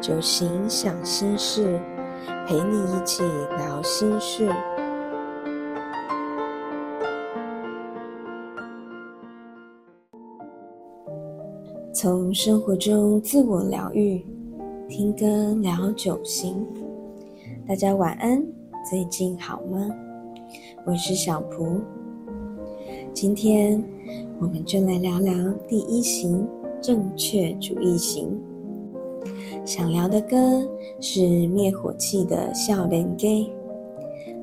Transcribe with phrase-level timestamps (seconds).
[0.00, 1.78] 酒行想心事，
[2.46, 3.24] 陪你一起
[3.56, 4.48] 聊心事。
[11.92, 14.24] 从生活中自我疗愈，
[14.88, 15.26] 听歌
[15.60, 16.64] 聊酒行。
[17.66, 18.40] 大家晚安，
[18.88, 19.90] 最近好吗？
[20.86, 21.80] 我是小蒲，
[23.12, 23.82] 今天
[24.38, 25.34] 我们就来聊聊
[25.66, 26.46] 第一型
[26.80, 28.40] 正确主义型。
[29.64, 30.36] 想聊的歌
[31.00, 33.50] 是灭火器的《笑脸 gay》，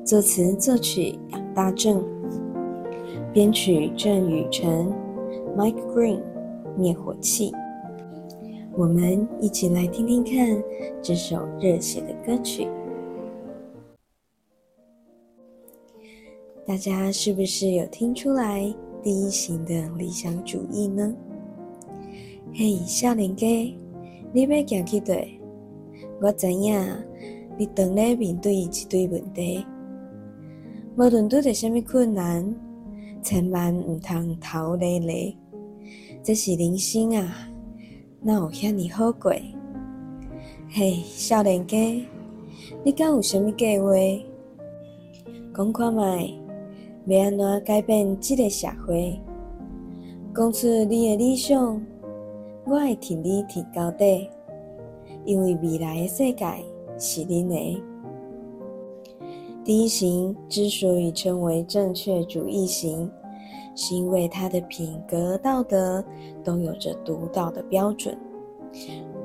[0.04, 2.02] 作词作曲杨大正，
[3.32, 4.92] 编曲郑雨辰
[5.56, 6.20] ，Mike Green，
[6.76, 7.52] 灭火器。
[8.76, 10.62] 我们一起来听听看
[11.00, 12.68] 这首热血的歌曲。
[16.66, 21.14] 大家是不是有听出来第一型的理想主义呢？
[22.52, 23.78] 嘿，笑脸 gay。
[24.32, 25.40] 你要行去对，
[26.20, 26.78] 我知影
[27.58, 29.64] 你当咧面对一堆问题，
[30.96, 32.54] 无论拄着什么困难，
[33.22, 35.36] 千万毋通头累累。
[36.22, 37.34] 这是人生啊，
[38.20, 39.32] 哪有遐尼好过？
[40.68, 41.76] 嘿，少年家，
[42.84, 43.90] 你敢有啥物计划？
[45.54, 46.30] 讲看卖，
[47.06, 49.18] 要安怎改变这个社会？
[50.34, 51.80] 讲出你的理想。
[52.66, 54.28] 我会替你提高底，
[55.24, 56.44] 因为未来的世界
[56.98, 57.82] 是恁的。
[59.62, 63.08] 第一型之所以称为正确主义型，
[63.76, 66.04] 是因为他的品格道德
[66.42, 68.18] 都有着独到的标准。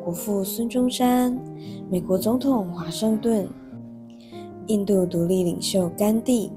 [0.03, 1.35] 国父孙中山、
[1.89, 3.47] 美国总统华盛顿、
[4.67, 6.51] 印度独立领袖甘地、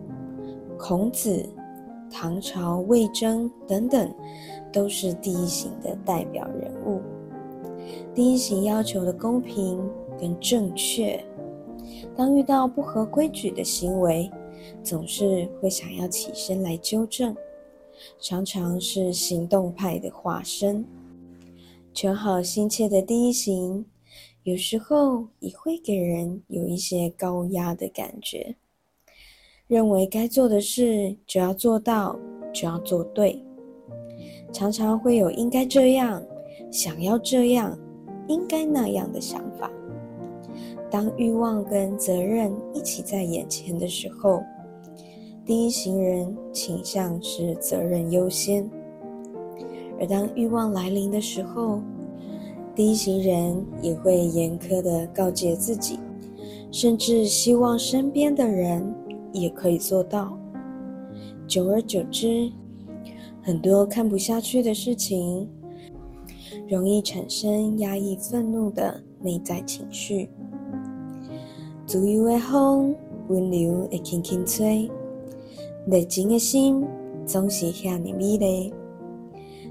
[0.79, 1.48] 孔子、
[2.17, 4.15] 唐朝魏征等等。
[4.73, 7.01] 都是第一型的代表人物。
[8.12, 9.80] 第一型要求的公平
[10.19, 11.25] 跟正确，
[12.17, 14.29] 当遇到不合规矩的行为，
[14.83, 17.36] 总是会想要起身来纠正，
[18.19, 20.85] 常常是行动派的化身。
[21.92, 23.86] 求好心切的第一型，
[24.42, 28.57] 有时候也会给人有一些高压的感觉，
[29.67, 32.19] 认为该做的事就要做到，
[32.52, 33.42] 就要做对。
[34.52, 36.23] 常常会有应该这样、
[36.70, 37.77] 想要这样、
[38.29, 39.70] 应该那样的想法。
[40.91, 44.42] 当欲望跟责任一起在眼前的时候，
[45.47, 48.69] 第一型人倾向是责任优先；
[49.98, 51.81] 而当欲望来临的时候，
[52.75, 55.98] 第一型人也会严苛的告诫自己，
[56.70, 58.95] 甚至希望身边的人
[59.34, 60.39] 也可以做到。
[61.46, 62.50] 久而久之，
[63.42, 65.46] 很多看不下去的事情，
[66.67, 70.30] 容易产生压抑愤怒的内在情绪。
[71.84, 72.95] 自由的风，
[73.28, 74.90] 温柔会轻轻吹，
[75.86, 76.83] 热情的心
[77.27, 78.72] 总是遐尼美丽。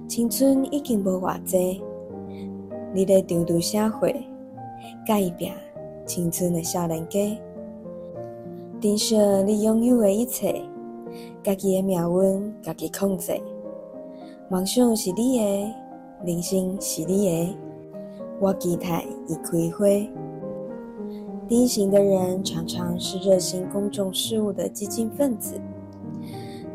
[0.08, 1.82] 青春已经无偌济，
[2.94, 4.14] 你在长途社会，
[5.08, 5.56] 改变
[6.06, 7.20] 青春的少年家。
[8.84, 10.62] 珍惜你拥有的一切，
[11.42, 13.32] 家己的命运，家己控制。
[14.50, 15.74] 梦想是你的，
[16.26, 17.58] 人生是你的，
[18.42, 19.86] 我期待已开花。
[21.48, 25.56] 第一型的人常常是热心公众事务的激进分子，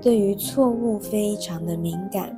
[0.00, 2.34] 对于错误非常的敏感，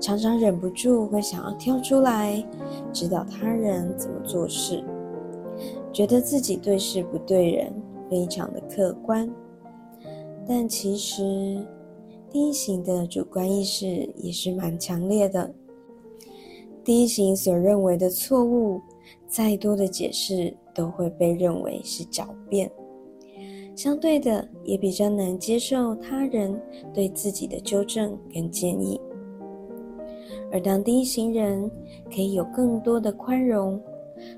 [0.00, 2.44] 常常忍不住会想要跳出来
[2.92, 4.82] 指导他人怎么做事，
[5.92, 7.72] 觉得自己对事不对人，
[8.10, 9.28] 非常的客观，
[10.46, 11.64] 但其实。
[12.30, 15.50] 第一型的主观意识也是蛮强烈的。
[16.84, 18.78] 第一型所认为的错误，
[19.26, 22.70] 再多的解释都会被认为是狡辩，
[23.74, 26.54] 相对的也比较难接受他人
[26.92, 29.00] 对自己的纠正跟建议。
[30.52, 31.70] 而当第一型人
[32.14, 33.80] 可以有更多的宽容，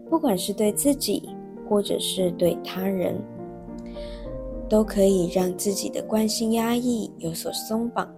[0.09, 1.29] 不管是对自己
[1.69, 3.21] 或者是对他人。
[4.71, 8.09] 都可以让自己的惯性压抑有所松绑，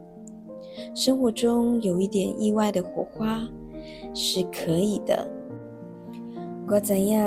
[0.94, 3.43] 生活中有一点意外的火花
[4.12, 5.26] 是可以的。
[6.69, 7.19] 我知影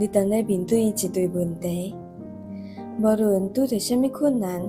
[0.00, 1.94] 你当在面对一堆问题，
[2.98, 4.60] 无论遇到什么困难，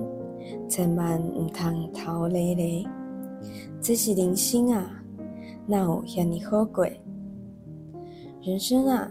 [0.68, 2.84] 千万唔通逃离咧。
[3.80, 4.88] 这是人生啊，
[5.66, 6.86] 哪有遐尼好过？
[8.42, 9.10] 人生啊，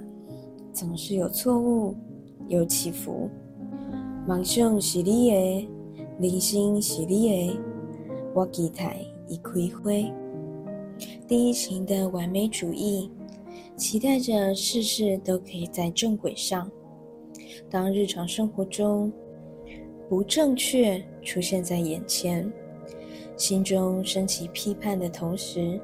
[0.71, 1.93] 总是有错误，
[2.47, 3.29] 有起伏。
[4.27, 5.69] 梦想是你的，
[6.19, 7.59] 人生是你的，
[8.35, 9.91] 我期待已开花。
[11.27, 13.09] 第一型的完美主义，
[13.75, 16.69] 期待着事事都可以在正轨上。
[17.67, 19.11] 当日常生活中
[20.07, 22.49] 不正确出现在眼前，
[23.35, 25.81] 心中升起批判的同时，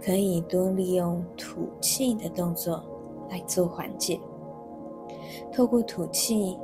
[0.00, 2.84] 可以多利用吐气的动作
[3.28, 4.20] 来做缓解。
[5.52, 6.56] 透过吐气，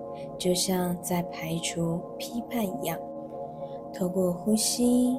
[0.44, 3.00] 就像在排除批判一样，
[3.94, 5.16] 透过呼吸，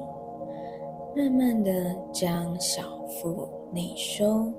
[1.16, 4.52] 慢慢的将小腹内收，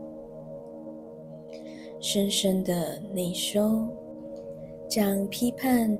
[2.02, 3.88] 深深的内收，
[4.90, 5.98] 将批判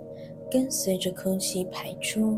[0.52, 2.38] 跟随着空气排出。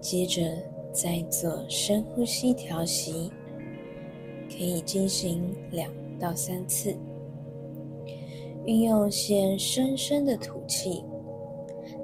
[0.00, 0.50] 接着
[0.90, 3.30] 再做深呼吸调息，
[4.50, 6.92] 可以进行两到三次。
[8.68, 11.02] 运用先深深的吐气，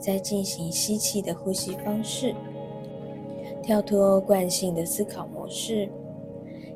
[0.00, 2.34] 再进行吸气的呼吸方式，
[3.62, 5.86] 跳脱惯性的思考模式。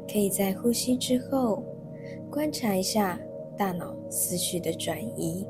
[0.07, 1.63] 可以在呼吸之后
[2.31, 3.19] 观察一下
[3.57, 5.47] 大脑思绪的转移。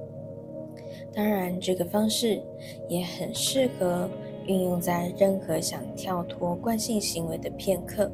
[1.12, 2.40] 当然，这个方式
[2.88, 4.08] 也很适合
[4.46, 8.08] 运用在任何想跳脱惯性行为的片刻，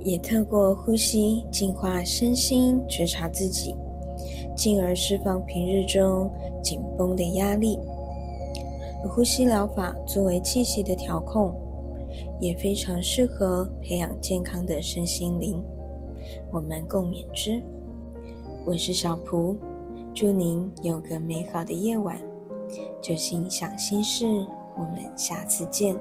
[0.00, 3.76] 也透过呼吸净化身心，觉察自己。
[4.54, 6.30] 进而释放平日中
[6.62, 7.78] 紧绷的压力。
[9.08, 11.52] 呼吸疗法作为气息的调控，
[12.40, 15.60] 也非常适合培养健康的身心灵。
[16.52, 17.60] 我们共勉之。
[18.64, 19.56] 我是小蒲，
[20.14, 22.16] 祝您有个美好的夜晚。
[23.00, 24.24] 就心想心事，
[24.76, 25.96] 我们下次见。